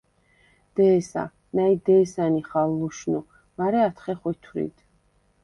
დე̄სა, 0.75 1.23
ნა̈ჲ 1.55 1.75
დე̄სა 1.85 2.25
ნიხალ 2.33 2.69
ლუშნუ, 2.79 3.21
მარე 3.57 3.79
ათხე 3.87 4.13
ხვითვრიდ. 4.19 4.75